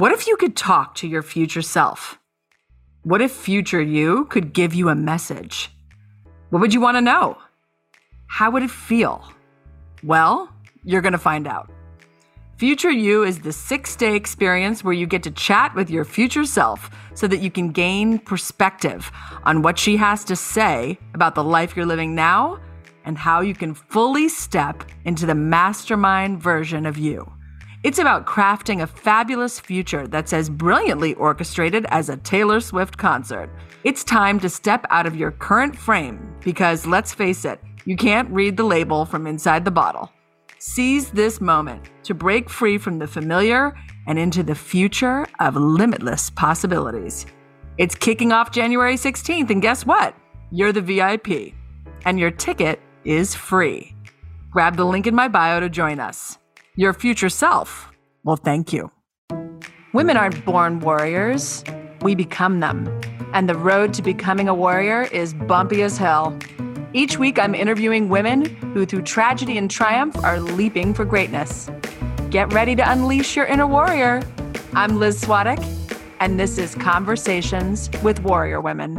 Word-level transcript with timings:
What 0.00 0.12
if 0.12 0.26
you 0.26 0.38
could 0.38 0.56
talk 0.56 0.94
to 0.94 1.06
your 1.06 1.20
future 1.20 1.60
self? 1.60 2.18
What 3.02 3.20
if 3.20 3.32
future 3.32 3.82
you 3.82 4.24
could 4.30 4.54
give 4.54 4.72
you 4.72 4.88
a 4.88 4.94
message? 4.94 5.70
What 6.48 6.60
would 6.60 6.72
you 6.72 6.80
want 6.80 6.96
to 6.96 7.02
know? 7.02 7.36
How 8.26 8.50
would 8.50 8.62
it 8.62 8.70
feel? 8.70 9.22
Well, 10.02 10.48
you're 10.84 11.02
going 11.02 11.12
to 11.12 11.18
find 11.18 11.46
out. 11.46 11.70
Future 12.56 12.90
You 12.90 13.24
is 13.24 13.40
the 13.40 13.52
six 13.52 13.94
day 13.94 14.16
experience 14.16 14.82
where 14.82 14.94
you 14.94 15.06
get 15.06 15.22
to 15.24 15.30
chat 15.32 15.74
with 15.74 15.90
your 15.90 16.06
future 16.06 16.46
self 16.46 16.88
so 17.12 17.26
that 17.26 17.40
you 17.40 17.50
can 17.50 17.70
gain 17.70 18.20
perspective 18.20 19.12
on 19.42 19.60
what 19.60 19.78
she 19.78 19.98
has 19.98 20.24
to 20.24 20.34
say 20.34 20.98
about 21.12 21.34
the 21.34 21.44
life 21.44 21.76
you're 21.76 21.84
living 21.84 22.14
now 22.14 22.58
and 23.04 23.18
how 23.18 23.42
you 23.42 23.52
can 23.52 23.74
fully 23.74 24.30
step 24.30 24.82
into 25.04 25.26
the 25.26 25.34
mastermind 25.34 26.40
version 26.40 26.86
of 26.86 26.96
you. 26.96 27.30
It's 27.82 27.98
about 27.98 28.26
crafting 28.26 28.82
a 28.82 28.86
fabulous 28.86 29.58
future 29.58 30.06
that's 30.06 30.34
as 30.34 30.50
brilliantly 30.50 31.14
orchestrated 31.14 31.86
as 31.88 32.10
a 32.10 32.18
Taylor 32.18 32.60
Swift 32.60 32.98
concert. 32.98 33.48
It's 33.84 34.04
time 34.04 34.38
to 34.40 34.50
step 34.50 34.84
out 34.90 35.06
of 35.06 35.16
your 35.16 35.30
current 35.30 35.74
frame 35.74 36.36
because, 36.44 36.86
let's 36.86 37.14
face 37.14 37.46
it, 37.46 37.58
you 37.86 37.96
can't 37.96 38.28
read 38.30 38.58
the 38.58 38.64
label 38.64 39.06
from 39.06 39.26
inside 39.26 39.64
the 39.64 39.70
bottle. 39.70 40.12
Seize 40.58 41.10
this 41.10 41.40
moment 41.40 41.88
to 42.02 42.12
break 42.12 42.50
free 42.50 42.76
from 42.76 42.98
the 42.98 43.06
familiar 43.06 43.74
and 44.06 44.18
into 44.18 44.42
the 44.42 44.54
future 44.54 45.26
of 45.38 45.56
limitless 45.56 46.28
possibilities. 46.28 47.24
It's 47.78 47.94
kicking 47.94 48.30
off 48.30 48.50
January 48.50 48.96
16th, 48.96 49.48
and 49.48 49.62
guess 49.62 49.86
what? 49.86 50.14
You're 50.50 50.72
the 50.72 50.82
VIP, 50.82 51.54
and 52.04 52.20
your 52.20 52.30
ticket 52.30 52.78
is 53.06 53.34
free. 53.34 53.96
Grab 54.50 54.76
the 54.76 54.84
link 54.84 55.06
in 55.06 55.14
my 55.14 55.28
bio 55.28 55.60
to 55.60 55.70
join 55.70 55.98
us. 55.98 56.36
Your 56.80 56.94
future 56.94 57.28
self 57.28 57.92
Well, 58.24 58.36
thank 58.36 58.72
you. 58.72 58.90
Women 59.92 60.16
aren't 60.16 60.42
born 60.46 60.80
warriors, 60.80 61.62
we 62.00 62.14
become 62.14 62.60
them. 62.60 62.88
And 63.34 63.50
the 63.50 63.54
road 63.54 63.92
to 63.92 64.02
becoming 64.02 64.48
a 64.48 64.54
warrior 64.54 65.02
is 65.12 65.34
bumpy 65.34 65.82
as 65.82 65.98
hell. 65.98 66.38
Each 66.94 67.18
week, 67.18 67.38
I'm 67.38 67.54
interviewing 67.54 68.08
women 68.08 68.46
who, 68.72 68.86
through 68.86 69.02
tragedy 69.02 69.58
and 69.58 69.70
triumph, 69.70 70.16
are 70.24 70.40
leaping 70.40 70.94
for 70.94 71.04
greatness. 71.04 71.68
Get 72.30 72.50
ready 72.54 72.74
to 72.76 72.90
unleash 72.90 73.36
your 73.36 73.44
inner 73.44 73.66
warrior. 73.66 74.22
I'm 74.72 74.98
Liz 74.98 75.20
Svatek, 75.20 75.62
and 76.18 76.40
this 76.40 76.56
is 76.56 76.74
Conversations 76.74 77.90
with 78.02 78.22
Warrior 78.22 78.62
Women. 78.62 78.96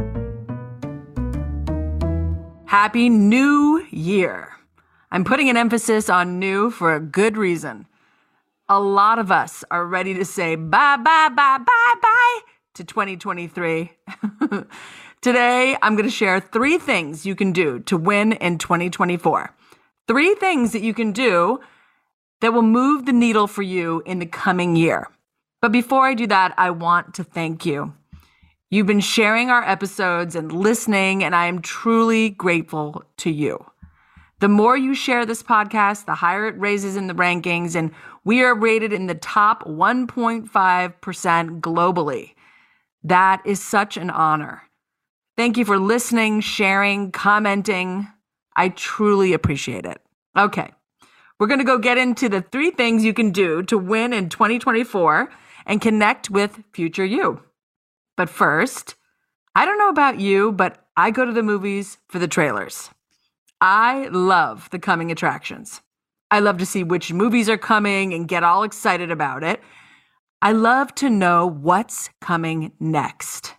Happy 2.64 3.08
New 3.08 3.84
Year! 3.90 4.61
I'm 5.12 5.24
putting 5.24 5.50
an 5.50 5.58
emphasis 5.58 6.08
on 6.08 6.38
new 6.38 6.70
for 6.70 6.94
a 6.94 6.98
good 6.98 7.36
reason. 7.36 7.86
A 8.66 8.80
lot 8.80 9.18
of 9.18 9.30
us 9.30 9.62
are 9.70 9.86
ready 9.86 10.14
to 10.14 10.24
say 10.24 10.54
bye, 10.54 10.96
bye, 10.96 11.28
bye, 11.28 11.58
bye, 11.58 11.94
bye 12.00 12.40
to 12.72 12.82
2023. 12.82 13.92
Today, 15.20 15.76
I'm 15.82 15.96
going 15.96 16.08
to 16.08 16.10
share 16.10 16.40
three 16.40 16.78
things 16.78 17.26
you 17.26 17.34
can 17.34 17.52
do 17.52 17.80
to 17.80 17.98
win 17.98 18.32
in 18.32 18.56
2024. 18.56 19.54
Three 20.08 20.34
things 20.36 20.72
that 20.72 20.80
you 20.80 20.94
can 20.94 21.12
do 21.12 21.60
that 22.40 22.54
will 22.54 22.62
move 22.62 23.04
the 23.04 23.12
needle 23.12 23.46
for 23.46 23.60
you 23.60 24.02
in 24.06 24.18
the 24.18 24.24
coming 24.24 24.76
year. 24.76 25.08
But 25.60 25.72
before 25.72 26.06
I 26.06 26.14
do 26.14 26.26
that, 26.28 26.54
I 26.56 26.70
want 26.70 27.12
to 27.16 27.22
thank 27.22 27.66
you. 27.66 27.92
You've 28.70 28.86
been 28.86 29.00
sharing 29.00 29.50
our 29.50 29.62
episodes 29.62 30.34
and 30.34 30.50
listening, 30.50 31.22
and 31.22 31.36
I 31.36 31.48
am 31.48 31.60
truly 31.60 32.30
grateful 32.30 33.04
to 33.18 33.30
you. 33.30 33.66
The 34.42 34.48
more 34.48 34.76
you 34.76 34.92
share 34.92 35.24
this 35.24 35.40
podcast, 35.40 36.06
the 36.06 36.16
higher 36.16 36.48
it 36.48 36.58
raises 36.58 36.96
in 36.96 37.06
the 37.06 37.14
rankings, 37.14 37.76
and 37.76 37.92
we 38.24 38.42
are 38.42 38.56
rated 38.56 38.92
in 38.92 39.06
the 39.06 39.14
top 39.14 39.62
1.5% 39.68 41.60
globally. 41.60 42.34
That 43.04 43.40
is 43.46 43.62
such 43.62 43.96
an 43.96 44.10
honor. 44.10 44.64
Thank 45.36 45.56
you 45.56 45.64
for 45.64 45.78
listening, 45.78 46.40
sharing, 46.40 47.12
commenting. 47.12 48.08
I 48.56 48.70
truly 48.70 49.32
appreciate 49.32 49.86
it. 49.86 50.00
Okay, 50.36 50.72
we're 51.38 51.46
going 51.46 51.60
to 51.60 51.64
go 51.64 51.78
get 51.78 51.96
into 51.96 52.28
the 52.28 52.42
three 52.42 52.72
things 52.72 53.04
you 53.04 53.14
can 53.14 53.30
do 53.30 53.62
to 53.62 53.78
win 53.78 54.12
in 54.12 54.28
2024 54.28 55.30
and 55.66 55.80
connect 55.80 56.30
with 56.30 56.64
future 56.72 57.04
you. 57.04 57.44
But 58.16 58.28
first, 58.28 58.96
I 59.54 59.64
don't 59.64 59.78
know 59.78 59.90
about 59.90 60.18
you, 60.18 60.50
but 60.50 60.84
I 60.96 61.12
go 61.12 61.24
to 61.24 61.32
the 61.32 61.44
movies 61.44 61.98
for 62.08 62.18
the 62.18 62.26
trailers. 62.26 62.90
I 63.64 64.08
love 64.08 64.68
the 64.70 64.80
coming 64.80 65.12
attractions. 65.12 65.82
I 66.32 66.40
love 66.40 66.58
to 66.58 66.66
see 66.66 66.82
which 66.82 67.12
movies 67.12 67.48
are 67.48 67.56
coming 67.56 68.12
and 68.12 68.26
get 68.26 68.42
all 68.42 68.64
excited 68.64 69.12
about 69.12 69.44
it. 69.44 69.60
I 70.42 70.50
love 70.50 70.92
to 70.96 71.08
know 71.08 71.46
what's 71.46 72.10
coming 72.20 72.72
next. 72.80 73.54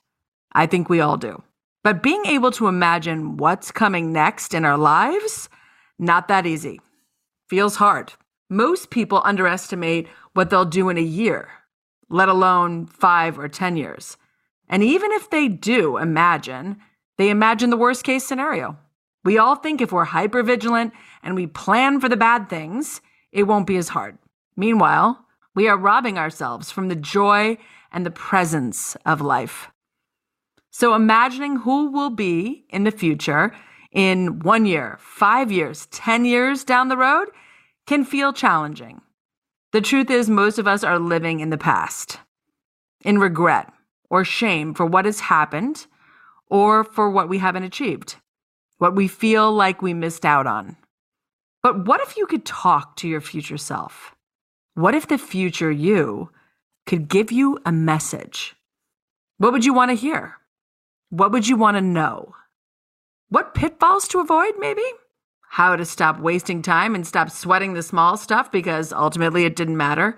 I 0.52 0.66
think 0.66 0.90
we 0.90 1.00
all 1.00 1.16
do. 1.16 1.42
But 1.86 2.04
being 2.04 2.26
able 2.26 2.52
to 2.52 2.68
imagine 2.68 3.38
what's 3.38 3.72
coming 3.72 4.12
next 4.12 4.54
in 4.54 4.66
our 4.66 4.78
lives, 4.78 5.48
not 5.98 6.28
that 6.28 6.46
easy. 6.46 6.82
Feels 7.48 7.78
hard. 7.78 8.12
Most 8.50 8.90
people 8.90 9.22
underestimate 9.24 10.10
what 10.34 10.50
they'll 10.50 10.66
do 10.66 10.90
in 10.90 10.98
a 10.98 11.02
year, 11.02 11.48
let 12.10 12.28
alone 12.28 12.88
five 12.88 13.40
or 13.40 13.48
10 13.48 13.78
years. 13.78 14.18
And 14.68 14.84
even 14.84 15.14
if 15.14 15.30
they 15.30 15.48
do 15.48 15.96
imagine, 15.96 16.76
they 17.18 17.30
imagine 17.30 17.70
the 17.70 17.78
worst 17.78 18.04
case 18.04 18.26
scenario. 18.26 18.78
We 19.24 19.38
all 19.38 19.56
think 19.56 19.82
if 19.82 19.92
we're 19.92 20.06
hyper 20.06 20.44
vigilant 20.44 20.94
and 21.22 21.36
we 21.36 21.48
plan 21.48 22.00
for 22.00 22.10
the 22.10 22.18
bad 22.18 22.50
things, 22.50 23.02
it 23.32 23.44
won't 23.44 23.68
be 23.68 23.78
as 23.78 23.90
hard. 23.90 24.18
Meanwhile, 24.56 25.26
we 25.56 25.68
are 25.68 25.78
robbing 25.78 26.18
ourselves 26.18 26.72
from 26.72 26.88
the 26.88 26.96
joy 26.96 27.58
and 27.92 28.06
the 28.06 28.12
presence 28.12 28.98
of 29.06 29.22
life. 29.22 29.70
So 30.72 30.96
imagining 30.96 31.58
who 31.58 31.92
will 31.92 32.10
be 32.10 32.66
in 32.70 32.84
the 32.84 32.92
future 32.92 33.54
in 33.92 34.40
one 34.40 34.66
year, 34.66 34.98
five 35.00 35.52
years, 35.52 35.86
10 35.88 36.26
years 36.26 36.64
down 36.64 36.90
the 36.90 36.98
road 36.98 37.28
can 37.86 38.04
feel 38.04 38.34
challenging. 38.34 39.02
The 39.72 39.82
truth 39.82 40.10
is, 40.10 40.30
most 40.30 40.58
of 40.58 40.68
us 40.68 40.84
are 40.84 41.00
living 41.00 41.40
in 41.40 41.50
the 41.50 41.58
past, 41.58 42.20
in 43.04 43.20
regret 43.20 43.72
or 44.10 44.24
shame 44.26 44.74
for 44.74 44.86
what 44.86 45.06
has 45.06 45.20
happened 45.20 45.88
or 46.48 46.84
for 46.84 47.10
what 47.10 47.30
we 47.30 47.38
haven't 47.38 47.64
achieved, 47.64 48.16
what 48.84 48.96
we 48.96 49.08
feel 49.08 49.50
like 49.50 49.82
we 49.82 49.94
missed 49.94 50.26
out 50.26 50.46
on. 50.46 50.76
But 51.62 51.88
what 51.88 52.02
if 52.02 52.18
you 52.18 52.26
could 52.26 52.44
talk 52.44 52.98
to 52.98 53.08
your 53.08 53.22
future 53.22 53.58
self? 53.58 54.14
What 54.74 54.94
if 54.94 55.08
the 55.08 55.18
future 55.18 55.72
you 55.72 56.32
could 56.86 57.08
give 57.08 57.32
you 57.32 57.60
a 57.66 57.72
message? 57.72 58.56
What 59.38 59.54
would 59.54 59.64
you 59.64 59.74
want 59.74 59.92
to 59.92 59.96
hear? 59.96 60.36
What 61.12 61.32
would 61.32 61.48
you 61.48 61.56
want 61.56 61.78
to 61.78 61.82
know? 61.82 62.36
What 63.30 63.56
pitfalls 63.56 64.10
to 64.10 64.20
avoid, 64.20 64.56
maybe? 64.60 64.84
How 65.52 65.78
to 65.78 65.86
stop 65.86 66.20
wasting 66.20 66.62
time 66.62 66.94
and 66.94 67.08
stop 67.08 67.30
sweating 67.30 67.76
the 67.76 67.84
small 67.84 68.18
stuff 68.18 68.52
because 68.52 68.92
ultimately 68.92 69.46
it 69.46 69.56
didn't 69.56 69.78
matter? 69.78 70.18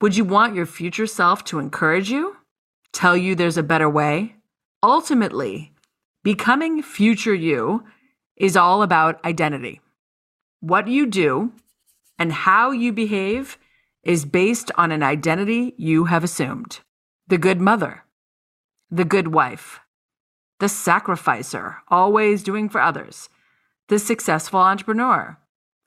Would 0.00 0.16
you 0.16 0.24
want 0.24 0.54
your 0.54 0.66
future 0.66 1.08
self 1.08 1.42
to 1.46 1.58
encourage 1.58 2.10
you? 2.10 2.36
Tell 2.92 3.16
you 3.16 3.34
there's 3.34 3.58
a 3.58 3.64
better 3.64 3.90
way? 3.90 4.36
Ultimately, 4.84 5.72
becoming 6.22 6.80
future 6.80 7.34
you 7.34 7.82
is 8.36 8.56
all 8.56 8.82
about 8.82 9.24
identity. 9.24 9.80
What 10.60 10.88
you 10.88 11.06
do 11.06 11.52
and 12.18 12.32
how 12.32 12.70
you 12.70 12.92
behave 12.92 13.58
is 14.02 14.24
based 14.24 14.70
on 14.76 14.92
an 14.92 15.02
identity 15.02 15.74
you 15.76 16.04
have 16.04 16.24
assumed 16.24 16.80
the 17.26 17.38
good 17.38 17.60
mother, 17.60 18.04
the 18.90 19.04
good 19.04 19.28
wife, 19.28 19.80
the 20.60 20.68
sacrificer, 20.68 21.78
always 21.88 22.42
doing 22.42 22.68
for 22.68 22.80
others, 22.80 23.28
the 23.88 23.98
successful 23.98 24.60
entrepreneur, 24.60 25.38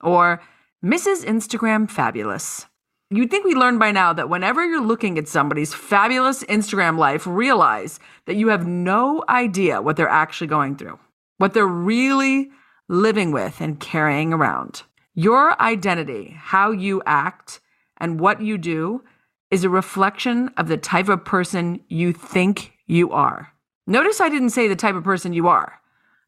or 0.01 0.41
Mrs. 0.83 1.25
Instagram 1.25 1.89
Fabulous. 1.89 2.65
You'd 3.09 3.31
think 3.31 3.45
we 3.45 3.55
learned 3.55 3.79
by 3.79 3.91
now 3.91 4.11
that 4.13 4.29
whenever 4.29 4.65
you're 4.65 4.81
looking 4.81 5.17
at 5.17 5.27
somebody's 5.27 5.73
fabulous 5.73 6.43
Instagram 6.43 6.97
life, 6.97 7.25
realize 7.25 8.00
that 8.25 8.35
you 8.35 8.50
have 8.50 8.67
no 8.67 9.23
idea 9.29 9.81
what 9.81 9.95
they're 9.95 10.09
actually 10.09 10.47
going 10.47 10.75
through, 10.75 11.00
what 11.38 11.54
they're 11.54 11.66
really 11.66 12.50
living 12.88 13.31
with 13.31 13.62
and 13.62 13.80
carrying 13.80 14.34
around. 14.34 14.84
Your 15.13 15.60
identity, 15.62 16.36
how 16.38 16.72
you 16.72 17.01
act, 17.06 17.60
and 17.98 18.19
what 18.19 18.42
you 18.42 18.57
do 18.57 19.04
is 19.50 19.63
a 19.63 19.69
reflection 19.69 20.50
of 20.57 20.68
the 20.68 20.78
type 20.78 21.10
of 21.10 21.25
person 21.25 21.80
you 21.88 22.13
think 22.13 22.74
you 22.86 23.12
are. 23.12 23.54
Notice 23.86 24.19
I 24.19 24.30
didn't 24.30 24.50
say 24.50 24.68
the 24.68 24.75
type 24.75 24.95
of 24.95 25.04
person 25.04 25.34
you 25.34 25.48
are. 25.48 25.80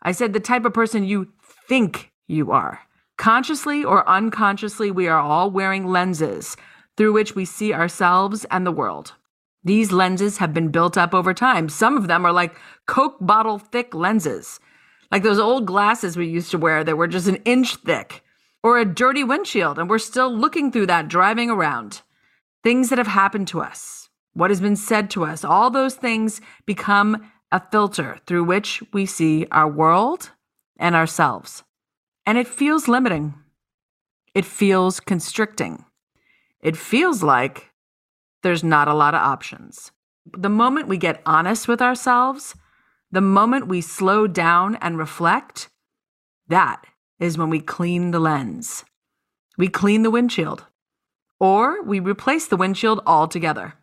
I 0.02 0.14
said 0.14 0.34
the 0.34 0.40
type 0.40 0.66
of 0.66 0.74
person 0.74 1.04
you 1.04 1.32
think 1.68 2.12
you 2.28 2.52
are. 2.52 2.80
Consciously 3.18 3.84
or 3.84 4.08
unconsciously, 4.08 4.92
we 4.92 5.08
are 5.08 5.20
all 5.20 5.52
wearing 5.52 5.86
lenses 5.86 6.56
through 6.96 7.12
which 7.12 7.36
we 7.36 7.44
see 7.44 7.74
ourselves 7.74 8.46
and 8.50 8.66
the 8.66 8.72
world. 8.72 9.14
These 9.64 9.92
lenses 9.92 10.38
have 10.38 10.54
been 10.54 10.70
built 10.70 10.98
up 10.98 11.14
over 11.14 11.34
time. 11.34 11.68
Some 11.68 11.98
of 11.98 12.08
them 12.08 12.26
are 12.26 12.32
like 12.32 12.56
Coke 12.86 13.18
bottle 13.20 13.60
thick 13.60 13.94
lenses, 13.94 14.60
like 15.12 15.24
those 15.24 15.40
old 15.40 15.66
glasses 15.66 16.18
we 16.18 16.28
used 16.28 16.52
to 16.52 16.58
wear 16.58 16.84
that 16.84 16.98
were 16.98 17.08
just 17.08 17.28
an 17.28 17.38
inch 17.38 17.76
thick, 17.78 18.24
or 18.62 18.78
a 18.78 18.86
dirty 18.86 19.24
windshield, 19.24 19.80
and 19.80 19.90
we're 19.90 20.00
still 20.00 20.34
looking 20.36 20.72
through 20.72 20.88
that 20.88 21.08
driving 21.08 21.50
around. 21.50 22.02
Things 22.64 22.90
that 22.90 22.98
have 22.98 23.08
happened 23.08 23.48
to 23.50 23.62
us, 23.62 24.10
what 24.34 24.52
has 24.52 24.60
been 24.60 24.76
said 24.76 25.10
to 25.12 25.24
us, 25.24 25.44
all 25.44 25.70
those 25.70 25.96
things 25.96 26.42
become 26.66 27.32
a 27.52 27.62
filter 27.72 28.20
through 28.28 28.44
which 28.44 28.84
we 28.94 29.06
see 29.06 29.48
our 29.52 29.68
world 29.68 30.32
and 30.78 30.96
ourselves. 30.96 31.64
And 32.26 32.38
it 32.38 32.48
feels 32.48 32.88
limiting. 32.88 33.34
It 34.36 34.46
feels 34.46 35.00
constricting. 35.00 35.86
It 36.62 36.78
feels 36.78 37.24
like 37.24 37.72
there's 38.44 38.64
not 38.64 38.88
a 38.88 38.94
lot 38.94 39.16
of 39.16 39.22
options. 39.22 39.92
The 40.38 40.50
moment 40.50 40.88
we 40.88 40.98
get 40.98 41.22
honest 41.26 41.68
with 41.68 41.82
ourselves, 41.82 42.56
the 43.12 43.22
moment 43.22 43.68
we 43.68 43.82
slow 43.82 44.28
down 44.28 44.76
and 44.76 44.98
reflect, 44.98 45.70
that 46.48 46.86
is 47.20 47.38
when 47.38 47.50
we 47.50 47.60
clean 47.60 48.12
the 48.12 48.20
lens. 48.20 48.86
We 49.58 49.68
clean 49.68 50.04
the 50.04 50.12
windshield, 50.12 50.66
or 51.40 51.82
we 51.84 52.00
replace 52.00 52.48
the 52.48 52.58
windshield 52.58 53.02
altogether. 53.06 53.74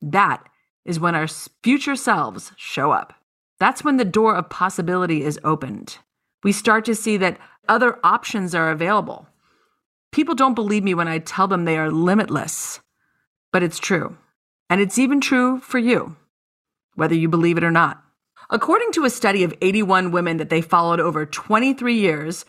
That 0.00 0.48
is 0.84 1.00
when 1.00 1.14
our 1.14 1.26
future 1.62 1.96
selves 1.96 2.52
show 2.56 2.92
up. 2.92 3.14
That's 3.58 3.82
when 3.82 3.96
the 3.96 4.04
door 4.04 4.36
of 4.36 4.50
possibility 4.50 5.22
is 5.24 5.40
opened. 5.42 5.98
We 6.44 6.52
start 6.52 6.84
to 6.84 6.94
see 6.94 7.16
that 7.16 7.38
other 7.68 7.98
options 8.04 8.54
are 8.54 8.70
available. 8.70 9.26
People 10.12 10.34
don't 10.34 10.54
believe 10.54 10.84
me 10.84 10.94
when 10.94 11.08
I 11.08 11.18
tell 11.18 11.48
them 11.48 11.64
they 11.64 11.76
are 11.76 11.90
limitless, 11.90 12.80
but 13.52 13.62
it's 13.62 13.78
true. 13.78 14.16
And 14.70 14.80
it's 14.80 14.98
even 14.98 15.20
true 15.20 15.58
for 15.60 15.78
you, 15.78 16.16
whether 16.94 17.14
you 17.14 17.28
believe 17.28 17.58
it 17.58 17.64
or 17.64 17.70
not. 17.70 18.02
According 18.50 18.92
to 18.92 19.04
a 19.04 19.10
study 19.10 19.44
of 19.44 19.52
81 19.60 20.10
women 20.10 20.38
that 20.38 20.48
they 20.48 20.62
followed 20.62 21.00
over 21.00 21.26
23 21.26 21.94
years, 21.94 22.46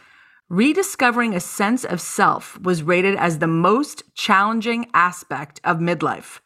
rediscovering 0.48 1.36
a 1.36 1.42
sense 1.42 1.84
of 1.84 2.00
self 2.00 2.60
was 2.62 2.84
rated 2.84 3.16
as 3.16 3.40
the 3.40 3.48
most 3.48 4.04
challenging 4.16 4.90
aspect 4.94 5.60
of 5.66 5.78
midlife. 5.78 6.40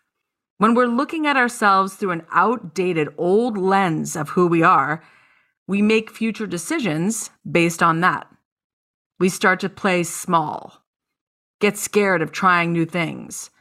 When 0.58 0.74
we're 0.74 0.88
looking 0.88 1.28
at 1.28 1.38
ourselves 1.38 1.94
through 1.94 2.12
an 2.12 2.26
outdated 2.32 3.10
old 3.18 3.58
lens 3.58 4.16
of 4.16 4.30
who 4.30 4.48
we 4.48 4.64
are, 4.64 5.04
we 5.68 5.82
make 5.82 6.10
future 6.10 6.48
decisions 6.48 7.30
based 7.50 7.84
on 7.84 8.02
that. 8.02 8.28
We 9.20 9.30
start 9.30 9.60
to 9.62 9.70
play 9.70 10.04
small, 10.04 10.84
get 11.62 11.78
scared 11.78 12.22
of 12.24 12.32
trying 12.32 12.74
new 12.74 12.86
things. 12.86 13.52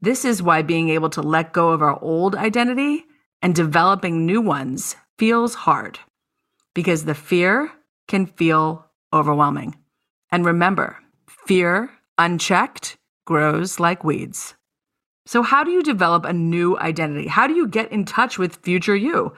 This 0.00 0.24
is 0.24 0.42
why 0.42 0.62
being 0.62 0.90
able 0.90 1.10
to 1.10 1.22
let 1.22 1.52
go 1.52 1.70
of 1.70 1.82
our 1.82 2.00
old 2.00 2.36
identity 2.36 3.04
and 3.42 3.54
developing 3.54 4.24
new 4.24 4.40
ones 4.40 4.96
feels 5.20 5.54
hard 5.54 5.98
because 6.72 7.04
the 7.04 7.14
fear 7.14 7.70
can 8.08 8.24
feel 8.24 8.86
overwhelming. 9.12 9.76
And 10.32 10.46
remember, 10.46 10.96
fear 11.46 11.90
unchecked 12.16 12.96
grows 13.26 13.78
like 13.78 14.02
weeds. 14.02 14.54
So, 15.26 15.42
how 15.42 15.62
do 15.62 15.72
you 15.72 15.82
develop 15.82 16.24
a 16.24 16.32
new 16.32 16.78
identity? 16.78 17.28
How 17.28 17.46
do 17.46 17.52
you 17.52 17.68
get 17.68 17.92
in 17.92 18.06
touch 18.06 18.38
with 18.38 18.62
future 18.62 18.96
you? 18.96 19.34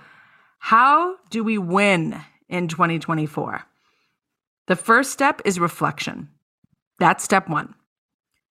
How 0.60 1.16
do 1.30 1.42
we 1.42 1.58
win 1.58 2.20
in 2.48 2.68
2024? 2.68 3.62
The 4.68 4.76
first 4.76 5.10
step 5.10 5.42
is 5.44 5.58
reflection. 5.58 6.28
That's 7.00 7.24
step 7.24 7.48
one. 7.48 7.74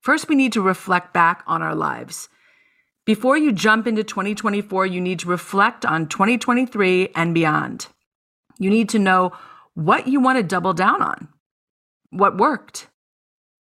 First, 0.02 0.28
we 0.28 0.36
need 0.36 0.52
to 0.52 0.62
reflect 0.62 1.14
back 1.14 1.44
on 1.48 1.62
our 1.62 1.76
lives. 1.76 2.28
Before 3.06 3.36
you 3.36 3.52
jump 3.52 3.88
into 3.88 4.04
2024, 4.04 4.86
you 4.86 5.02
need 5.02 5.20
to 5.20 5.28
reflect 5.28 5.86
on 5.86 6.08
2023 6.08 7.10
and 7.16 7.34
beyond. 7.34 7.88
You 8.60 8.70
need 8.70 8.90
to 8.90 9.00
know 9.00 9.32
what 9.74 10.08
you 10.08 10.20
want 10.20 10.38
to 10.38 10.44
double 10.44 10.74
down 10.74 11.02
on, 11.02 11.28
what 12.12 12.38
worked, 12.38 12.88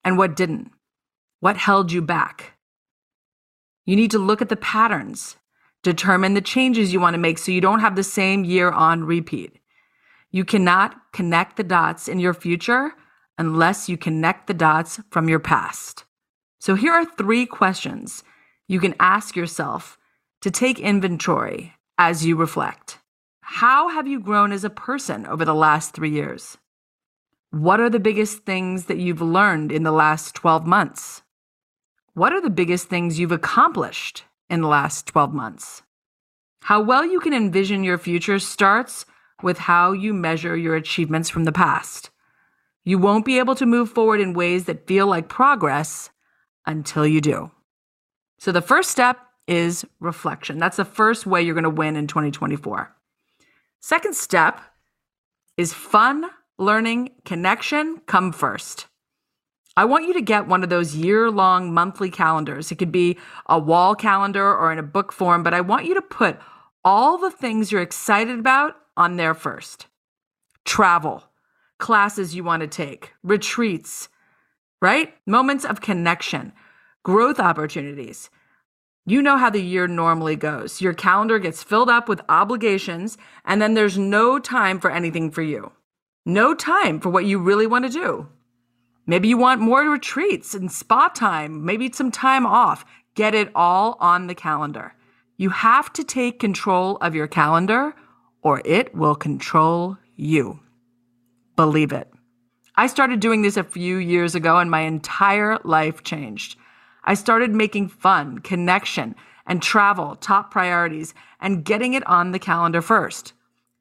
and 0.03 0.17
what 0.17 0.35
didn't, 0.35 0.71
what 1.39 1.55
held 1.55 1.91
you 1.91 2.01
back. 2.01 2.57
You 3.85 3.95
need 3.95 4.11
to 4.11 4.19
look 4.19 4.41
at 4.41 4.49
the 4.49 4.57
patterns, 4.57 5.37
determine 5.83 6.33
the 6.33 6.41
changes 6.41 6.91
you 6.91 6.99
want 6.99 7.13
to 7.13 7.19
make 7.19 7.37
so 7.37 7.53
you 7.53 7.61
don't 7.61 7.79
have 7.79 7.95
the 7.95 8.03
same 8.03 8.43
year 8.43 8.69
on 8.69 9.05
repeat. 9.05 9.57
You 10.31 10.43
cannot 10.43 10.95
connect 11.13 11.55
the 11.55 11.63
dots 11.63 12.09
in 12.09 12.19
your 12.19 12.33
future 12.33 12.91
unless 13.37 13.87
you 13.87 13.97
connect 13.97 14.47
the 14.47 14.53
dots 14.53 14.99
from 15.11 15.29
your 15.29 15.39
past. 15.39 16.03
So 16.59 16.75
here 16.75 16.91
are 16.91 17.05
three 17.05 17.45
questions 17.45 18.21
you 18.69 18.79
can 18.79 18.95
ask 18.99 19.35
yourself 19.35 19.97
to 20.41 20.51
take 20.51 20.79
inventory 20.79 21.73
as 21.97 22.23
you 22.23 22.35
reflect. 22.35 22.99
How 23.41 23.89
have 23.89 24.07
you 24.07 24.19
grown 24.19 24.51
as 24.51 24.63
a 24.63 24.69
person 24.69 25.25
over 25.25 25.43
the 25.43 25.55
last 25.55 25.93
three 25.93 26.11
years? 26.11 26.57
What 27.49 27.81
are 27.81 27.89
the 27.89 27.99
biggest 27.99 28.45
things 28.45 28.85
that 28.85 28.99
you've 28.99 29.23
learned 29.23 29.71
in 29.71 29.81
the 29.81 29.91
last 29.91 30.35
12 30.35 30.67
months? 30.67 31.23
What 32.13 32.31
are 32.31 32.41
the 32.41 32.51
biggest 32.51 32.87
things 32.87 33.19
you've 33.19 33.31
accomplished 33.31 34.25
in 34.51 34.61
the 34.61 34.67
last 34.67 35.07
12 35.07 35.33
months? 35.33 35.81
How 36.61 36.79
well 36.79 37.03
you 37.03 37.19
can 37.19 37.33
envision 37.33 37.83
your 37.83 37.97
future 37.97 38.37
starts 38.37 39.03
with 39.41 39.57
how 39.57 39.93
you 39.93 40.13
measure 40.13 40.55
your 40.55 40.75
achievements 40.75 41.29
from 41.29 41.45
the 41.45 41.51
past. 41.51 42.11
You 42.83 42.99
won't 42.99 43.25
be 43.25 43.39
able 43.39 43.55
to 43.55 43.65
move 43.65 43.89
forward 43.89 44.19
in 44.19 44.33
ways 44.33 44.65
that 44.65 44.85
feel 44.85 45.07
like 45.07 45.27
progress 45.27 46.11
until 46.67 47.07
you 47.07 47.19
do. 47.19 47.49
So 48.39 48.51
the 48.51 48.61
first 48.61 48.89
step 48.89 49.19
is 49.47 49.85
reflection. 49.99 50.57
That's 50.59 50.77
the 50.77 50.85
first 50.85 51.25
way 51.25 51.41
you're 51.41 51.53
going 51.53 51.63
to 51.63 51.69
win 51.69 51.95
in 51.95 52.07
2024. 52.07 52.95
Second 53.81 54.15
step 54.15 54.61
is 55.57 55.73
fun, 55.73 56.25
learning, 56.57 57.11
connection 57.25 58.01
come 58.05 58.31
first. 58.31 58.87
I 59.75 59.85
want 59.85 60.07
you 60.07 60.13
to 60.13 60.21
get 60.21 60.47
one 60.47 60.63
of 60.63 60.69
those 60.69 60.95
year 60.95 61.29
long 61.29 61.73
monthly 61.73 62.09
calendars. 62.09 62.71
It 62.71 62.75
could 62.75 62.91
be 62.91 63.17
a 63.47 63.59
wall 63.59 63.95
calendar 63.95 64.45
or 64.45 64.71
in 64.71 64.79
a 64.79 64.83
book 64.83 65.11
form, 65.11 65.43
but 65.43 65.53
I 65.53 65.61
want 65.61 65.85
you 65.85 65.93
to 65.95 66.01
put 66.01 66.39
all 66.83 67.17
the 67.17 67.31
things 67.31 67.71
you're 67.71 67.81
excited 67.81 68.39
about 68.39 68.75
on 68.95 69.17
there 69.17 69.33
first 69.33 69.87
travel, 70.65 71.23
classes 71.77 72.35
you 72.35 72.43
want 72.43 72.61
to 72.61 72.67
take, 72.67 73.13
retreats, 73.23 74.07
right? 74.81 75.13
Moments 75.25 75.65
of 75.65 75.81
connection 75.81 76.53
growth 77.03 77.39
opportunities. 77.39 78.29
You 79.05 79.21
know 79.21 79.37
how 79.37 79.49
the 79.49 79.61
year 79.61 79.87
normally 79.87 80.35
goes. 80.35 80.81
Your 80.81 80.93
calendar 80.93 81.39
gets 81.39 81.63
filled 81.63 81.89
up 81.89 82.07
with 82.07 82.21
obligations, 82.29 83.17
and 83.45 83.61
then 83.61 83.73
there's 83.73 83.97
no 83.97 84.37
time 84.39 84.79
for 84.79 84.91
anything 84.91 85.31
for 85.31 85.41
you. 85.41 85.71
No 86.25 86.53
time 86.53 86.99
for 86.99 87.09
what 87.09 87.25
you 87.25 87.39
really 87.39 87.65
want 87.65 87.85
to 87.85 87.91
do. 87.91 88.27
Maybe 89.07 89.27
you 89.29 89.37
want 89.37 89.61
more 89.61 89.81
retreats 89.81 90.53
and 90.53 90.71
spa 90.71 91.07
time, 91.07 91.65
maybe 91.65 91.91
some 91.91 92.11
time 92.11 92.45
off. 92.45 92.85
Get 93.15 93.33
it 93.33 93.49
all 93.55 93.97
on 93.99 94.27
the 94.27 94.35
calendar. 94.35 94.93
You 95.37 95.49
have 95.49 95.91
to 95.93 96.03
take 96.03 96.39
control 96.39 96.97
of 96.97 97.15
your 97.15 97.27
calendar, 97.27 97.95
or 98.43 98.61
it 98.65 98.93
will 98.93 99.15
control 99.15 99.97
you. 100.15 100.59
Believe 101.55 101.91
it. 101.91 102.11
I 102.75 102.87
started 102.87 103.19
doing 103.19 103.41
this 103.41 103.57
a 103.57 103.63
few 103.63 103.97
years 103.97 104.35
ago, 104.35 104.57
and 104.57 104.69
my 104.69 104.81
entire 104.81 105.57
life 105.63 106.03
changed. 106.03 106.57
I 107.09 107.15
started 107.15 107.55
making 107.55 107.87
fun, 107.87 108.37
connection, 108.37 109.15
and 109.47 109.63
travel 109.63 110.15
top 110.15 110.51
priorities 110.51 111.15
and 111.41 111.65
getting 111.65 111.95
it 111.95 112.05
on 112.05 112.33
the 112.33 112.37
calendar 112.37 112.83
first. 112.83 113.33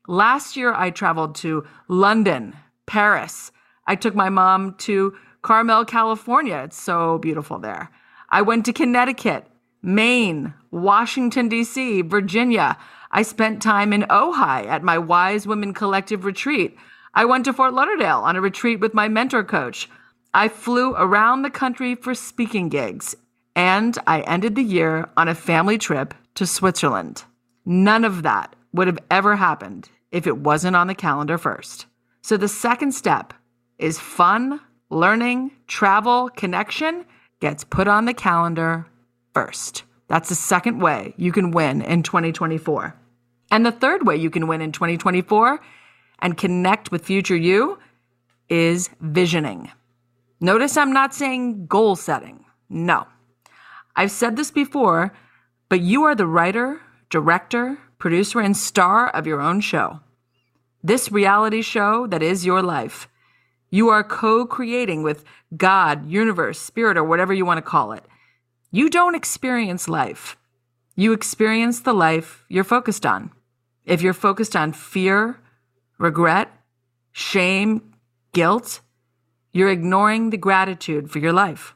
Last 0.06 0.56
year, 0.56 0.73
I 0.73 0.88
traveled 0.88 1.35
to 1.35 1.66
London, 1.88 2.56
Paris. 2.87 3.52
I 3.87 3.97
took 3.97 4.14
my 4.14 4.30
mom 4.30 4.76
to 4.78 5.14
Carmel, 5.42 5.85
California. 5.85 6.62
It's 6.64 6.80
so 6.80 7.18
beautiful 7.18 7.58
there. 7.58 7.90
I 8.30 8.40
went 8.40 8.64
to 8.64 8.73
Connecticut, 8.73 9.44
Maine, 9.82 10.54
Washington, 10.70 11.50
D.C., 11.50 12.00
Virginia. 12.00 12.78
I 13.11 13.20
spent 13.20 13.61
time 13.61 13.92
in 13.92 14.04
Ojai 14.04 14.64
at 14.64 14.82
my 14.82 14.97
Wise 14.97 15.47
Women 15.47 15.75
Collective 15.75 16.25
retreat. 16.25 16.78
I 17.12 17.26
went 17.26 17.44
to 17.44 17.52
Fort 17.52 17.75
Lauderdale 17.75 18.20
on 18.20 18.37
a 18.37 18.40
retreat 18.40 18.80
with 18.80 18.94
my 18.94 19.06
mentor 19.08 19.44
coach. 19.44 19.87
I 20.38 20.47
flew 20.47 20.95
around 20.95 21.42
the 21.42 21.50
country 21.50 21.97
for 21.97 22.14
speaking 22.14 22.68
gigs, 22.68 23.16
and 23.57 23.99
I 24.07 24.21
ended 24.21 24.54
the 24.54 24.62
year 24.62 25.09
on 25.16 25.26
a 25.26 25.35
family 25.35 25.78
trip 25.78 26.14
to 26.37 26.47
Switzerland. 26.47 27.25
None 27.66 28.04
of 28.04 28.23
that 28.23 28.54
would 28.73 28.87
have 28.87 29.00
ever 29.11 29.35
happened 29.35 29.90
if 30.12 30.28
it 30.28 30.38
wasn't 30.38 30.76
on 30.76 30.87
the 30.87 30.95
calendar 30.95 31.38
first. 31.38 31.87
So 32.23 32.37
the 32.37 32.47
second 32.47 32.92
step 32.92 33.35
is 33.80 33.99
fun, 33.99 34.61
learning, 34.90 35.50
travel, 35.66 36.28
connection 36.28 37.04
gets 37.40 37.64
put 37.64 37.88
on 37.88 38.04
the 38.04 38.14
calendar 38.14 38.87
first. 39.35 39.83
That's 40.07 40.28
the 40.28 40.37
second 40.37 40.78
way 40.78 41.14
you 41.16 41.33
can 41.33 41.50
win 41.50 41.83
in 41.83 42.04
2024. 42.04 42.95
And 43.50 43.66
the 43.66 43.73
third 43.73 44.07
way 44.07 44.14
you 44.14 44.30
can 44.30 44.47
win 44.47 44.61
in 44.61 44.71
2024 44.71 45.59
and 46.21 46.37
connect 46.37 46.92
with 46.92 47.04
future 47.04 47.37
you 47.37 47.80
is 48.49 48.88
visioning. 49.00 49.73
Notice 50.40 50.76
I'm 50.76 50.92
not 50.92 51.14
saying 51.14 51.66
goal 51.66 51.97
setting. 51.97 52.45
No. 52.68 53.07
I've 53.97 54.12
said 54.12 54.37
this 54.37 54.50
before, 54.50 55.12
but 55.68 55.80
you 55.80 56.04
are 56.04 56.14
the 56.14 56.26
writer, 56.26 56.80
director, 57.11 57.78
producer, 57.99 58.40
and 58.40 58.57
star 58.57 59.09
of 59.11 59.26
your 59.26 59.40
own 59.40 59.61
show. 59.61 60.00
This 60.83 61.11
reality 61.11 61.62
show 61.62 62.07
that 62.07 62.23
is 62.23 62.47
your 62.47 62.62
life. 62.62 63.09
You 63.71 63.88
are 63.88 64.04
co 64.04 64.47
creating 64.47 65.02
with 65.02 65.25
God, 65.57 66.09
universe, 66.09 66.61
spirit, 66.61 66.97
or 66.97 67.04
whatever 67.04 67.35
you 67.35 67.45
want 67.45 67.59
to 67.59 67.62
call 67.62 67.92
it. 67.92 68.04
You 68.71 68.88
don't 68.90 69.16
experience 69.16 69.88
life. 69.88 70.37
you 70.97 71.12
experience 71.12 71.80
the 71.80 71.92
life 71.95 72.45
you're 72.49 72.64
focused 72.64 73.07
on. 73.07 73.30
If 73.85 74.02
you're 74.02 74.12
focused 74.12 74.57
on 74.57 74.73
fear, 74.73 75.38
regret, 75.97 76.50
shame, 77.12 77.95
guilt, 78.33 78.80
you're 79.59 79.71
ignoring 79.71 80.31
the 80.31 80.37
gratitude 80.37 81.11
for 81.11 81.19
your 81.19 81.33
life. 81.33 81.75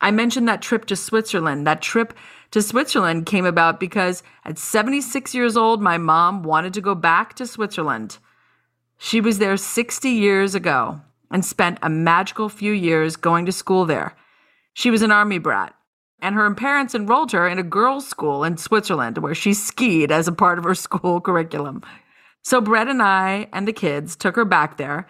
I 0.00 0.10
mentioned 0.10 0.48
that 0.48 0.62
trip 0.62 0.84
to 0.86 0.96
Switzerland. 0.96 1.66
That 1.66 1.80
trip 1.80 2.12
to 2.50 2.60
Switzerland 2.60 3.24
came 3.24 3.46
about 3.46 3.80
because 3.80 4.22
at 4.44 4.58
76 4.58 5.34
years 5.34 5.56
old, 5.56 5.80
my 5.80 5.96
mom 5.96 6.42
wanted 6.42 6.74
to 6.74 6.80
go 6.80 6.94
back 6.94 7.34
to 7.34 7.46
Switzerland. 7.46 8.18
She 8.98 9.20
was 9.20 9.38
there 9.38 9.56
60 9.56 10.10
years 10.10 10.54
ago 10.54 11.00
and 11.30 11.44
spent 11.44 11.78
a 11.82 11.88
magical 11.88 12.48
few 12.48 12.72
years 12.72 13.16
going 13.16 13.46
to 13.46 13.52
school 13.52 13.86
there. 13.86 14.14
She 14.74 14.90
was 14.90 15.02
an 15.02 15.10
army 15.10 15.38
brat, 15.38 15.74
and 16.20 16.34
her 16.34 16.54
parents 16.54 16.94
enrolled 16.94 17.32
her 17.32 17.48
in 17.48 17.58
a 17.58 17.62
girls' 17.62 18.06
school 18.06 18.44
in 18.44 18.56
Switzerland 18.58 19.18
where 19.18 19.34
she 19.34 19.54
skied 19.54 20.12
as 20.12 20.28
a 20.28 20.32
part 20.32 20.58
of 20.58 20.64
her 20.64 20.74
school 20.86 21.20
curriculum. 21.20 21.82
So 22.42 22.60
Brett 22.60 22.88
and 22.88 23.02
I 23.02 23.48
and 23.52 23.66
the 23.66 23.72
kids 23.72 24.16
took 24.16 24.36
her 24.36 24.44
back 24.44 24.76
there, 24.76 25.06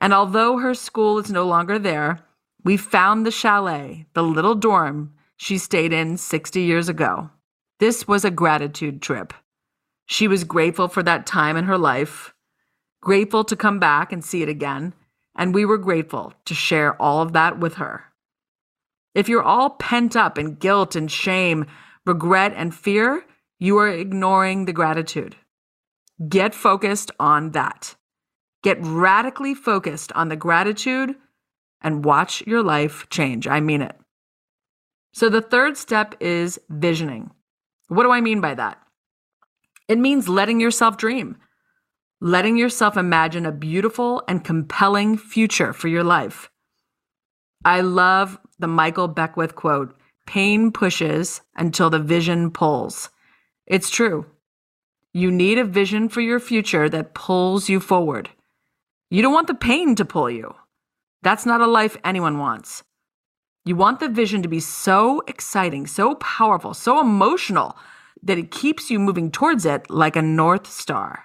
and 0.00 0.12
although 0.12 0.58
her 0.58 0.74
school 0.74 1.18
is 1.18 1.30
no 1.30 1.46
longer 1.46 1.78
there, 1.78 2.20
we 2.64 2.76
found 2.76 3.24
the 3.24 3.30
chalet, 3.30 4.06
the 4.14 4.22
little 4.22 4.54
dorm 4.54 5.12
she 5.36 5.58
stayed 5.58 5.92
in 5.92 6.16
60 6.16 6.60
years 6.60 6.88
ago. 6.88 7.30
This 7.80 8.06
was 8.06 8.24
a 8.24 8.30
gratitude 8.30 9.02
trip. 9.02 9.34
She 10.06 10.28
was 10.28 10.44
grateful 10.44 10.88
for 10.88 11.02
that 11.02 11.26
time 11.26 11.56
in 11.56 11.64
her 11.64 11.78
life, 11.78 12.34
grateful 13.00 13.44
to 13.44 13.56
come 13.56 13.78
back 13.78 14.12
and 14.12 14.24
see 14.24 14.42
it 14.42 14.48
again, 14.48 14.94
and 15.36 15.54
we 15.54 15.64
were 15.64 15.78
grateful 15.78 16.32
to 16.44 16.54
share 16.54 17.00
all 17.00 17.20
of 17.20 17.32
that 17.32 17.58
with 17.58 17.74
her. 17.74 18.04
If 19.14 19.28
you're 19.28 19.42
all 19.42 19.70
pent 19.70 20.16
up 20.16 20.38
in 20.38 20.56
guilt 20.56 20.96
and 20.96 21.10
shame, 21.10 21.66
regret 22.04 22.52
and 22.56 22.74
fear, 22.74 23.24
you 23.58 23.78
are 23.78 23.88
ignoring 23.88 24.64
the 24.64 24.72
gratitude. 24.72 25.36
Get 26.28 26.54
focused 26.54 27.10
on 27.18 27.52
that. 27.52 27.96
Get 28.64 28.78
radically 28.80 29.54
focused 29.54 30.10
on 30.12 30.30
the 30.30 30.36
gratitude 30.36 31.14
and 31.82 32.02
watch 32.04 32.42
your 32.46 32.62
life 32.62 33.06
change. 33.10 33.46
I 33.46 33.60
mean 33.60 33.82
it. 33.82 33.94
So, 35.12 35.28
the 35.28 35.42
third 35.42 35.76
step 35.76 36.14
is 36.18 36.58
visioning. 36.70 37.30
What 37.88 38.04
do 38.04 38.10
I 38.10 38.22
mean 38.22 38.40
by 38.40 38.54
that? 38.54 38.78
It 39.86 39.98
means 39.98 40.30
letting 40.30 40.60
yourself 40.60 40.96
dream, 40.96 41.36
letting 42.22 42.56
yourself 42.56 42.96
imagine 42.96 43.44
a 43.44 43.52
beautiful 43.52 44.22
and 44.26 44.42
compelling 44.42 45.18
future 45.18 45.74
for 45.74 45.88
your 45.88 46.02
life. 46.02 46.48
I 47.66 47.82
love 47.82 48.38
the 48.58 48.66
Michael 48.66 49.08
Beckwith 49.08 49.54
quote 49.54 49.94
pain 50.26 50.72
pushes 50.72 51.42
until 51.54 51.90
the 51.90 51.98
vision 51.98 52.50
pulls. 52.50 53.10
It's 53.66 53.90
true. 53.90 54.24
You 55.12 55.30
need 55.30 55.58
a 55.58 55.64
vision 55.64 56.08
for 56.08 56.22
your 56.22 56.40
future 56.40 56.88
that 56.88 57.12
pulls 57.12 57.68
you 57.68 57.78
forward. 57.78 58.30
You 59.10 59.22
don't 59.22 59.32
want 59.32 59.46
the 59.46 59.54
pain 59.54 59.94
to 59.96 60.04
pull 60.04 60.30
you. 60.30 60.54
That's 61.22 61.46
not 61.46 61.60
a 61.60 61.66
life 61.66 61.96
anyone 62.04 62.38
wants. 62.38 62.82
You 63.64 63.76
want 63.76 64.00
the 64.00 64.08
vision 64.08 64.42
to 64.42 64.48
be 64.48 64.60
so 64.60 65.22
exciting, 65.26 65.86
so 65.86 66.16
powerful, 66.16 66.74
so 66.74 67.00
emotional 67.00 67.76
that 68.22 68.38
it 68.38 68.50
keeps 68.50 68.90
you 68.90 68.98
moving 68.98 69.30
towards 69.30 69.64
it 69.64 69.88
like 69.88 70.16
a 70.16 70.22
North 70.22 70.66
Star. 70.66 71.24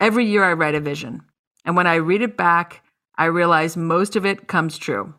Every 0.00 0.26
year 0.26 0.44
I 0.44 0.52
write 0.52 0.74
a 0.74 0.80
vision, 0.80 1.22
and 1.64 1.76
when 1.76 1.86
I 1.86 1.94
read 1.94 2.22
it 2.22 2.36
back, 2.36 2.82
I 3.16 3.26
realize 3.26 3.76
most 3.76 4.16
of 4.16 4.26
it 4.26 4.48
comes 4.48 4.76
true. 4.76 5.14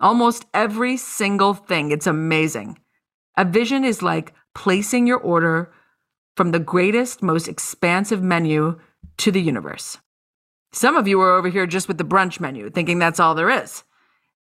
Almost 0.00 0.46
every 0.54 0.96
single 0.96 1.54
thing. 1.54 1.90
It's 1.90 2.06
amazing. 2.06 2.78
A 3.36 3.44
vision 3.44 3.84
is 3.84 4.02
like 4.02 4.34
placing 4.54 5.06
your 5.06 5.18
order 5.18 5.72
from 6.36 6.52
the 6.52 6.60
greatest, 6.60 7.22
most 7.22 7.48
expansive 7.48 8.22
menu 8.22 8.78
to 9.16 9.32
the 9.32 9.42
universe. 9.42 9.98
Some 10.72 10.96
of 10.96 11.08
you 11.08 11.20
are 11.20 11.36
over 11.36 11.48
here 11.48 11.66
just 11.66 11.88
with 11.88 11.98
the 11.98 12.04
brunch 12.04 12.40
menu, 12.40 12.70
thinking 12.70 12.98
that's 12.98 13.20
all 13.20 13.34
there 13.34 13.50
is. 13.50 13.84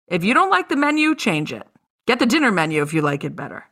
If 0.08 0.24
you 0.24 0.34
don't 0.34 0.50
like 0.50 0.70
the 0.70 0.76
menu, 0.76 1.16
change 1.16 1.52
it. 1.52 1.68
Get 2.06 2.20
the 2.20 2.26
dinner 2.26 2.52
menu 2.52 2.82
if 2.82 2.94
you 2.94 3.02
like 3.02 3.24
it 3.24 3.36
better. 3.36 3.66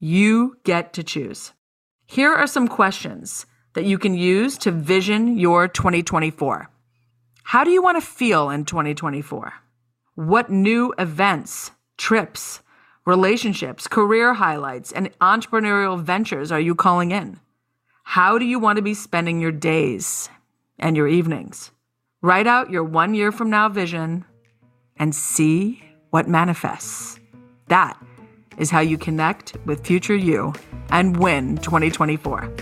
You 0.00 0.58
get 0.64 0.92
to 0.94 1.02
choose. 1.02 1.52
Here 2.06 2.32
are 2.32 2.46
some 2.46 2.68
questions 2.68 3.46
that 3.74 3.84
you 3.84 3.98
can 3.98 4.14
use 4.14 4.58
to 4.58 4.70
vision 4.70 5.38
your 5.38 5.68
2024. 5.68 6.68
How 7.44 7.64
do 7.64 7.70
you 7.70 7.82
want 7.82 7.96
to 7.96 8.06
feel 8.06 8.50
in 8.50 8.64
2024? 8.64 9.52
What 10.14 10.50
new 10.50 10.92
events, 10.98 11.70
trips, 11.96 12.60
relationships, 13.06 13.88
career 13.88 14.34
highlights, 14.34 14.92
and 14.92 15.10
entrepreneurial 15.20 16.00
ventures 16.00 16.52
are 16.52 16.60
you 16.60 16.74
calling 16.74 17.10
in? 17.10 17.40
How 18.04 18.38
do 18.38 18.44
you 18.44 18.58
want 18.58 18.76
to 18.76 18.82
be 18.82 18.94
spending 18.94 19.40
your 19.40 19.52
days 19.52 20.28
and 20.82 20.96
your 20.96 21.08
evenings? 21.08 21.70
Write 22.20 22.46
out 22.46 22.70
your 22.70 22.84
one 22.84 23.14
year 23.14 23.32
from 23.32 23.48
now 23.48 23.68
vision 23.68 24.24
and 24.96 25.14
see 25.14 25.82
what 26.10 26.28
manifests. 26.28 27.18
That 27.68 27.98
is 28.58 28.70
how 28.70 28.80
you 28.80 28.98
connect 28.98 29.56
with 29.64 29.86
future 29.86 30.14
you 30.14 30.52
and 30.90 31.16
win 31.16 31.56
2024. 31.58 32.52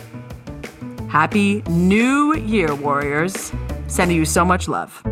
Happy 1.09 1.63
New 1.63 2.37
Year, 2.37 2.75
Warriors. 2.75 3.53
Sending 3.89 4.17
you 4.17 4.25
so 4.25 4.45
much 4.45 4.69
love. 4.69 5.03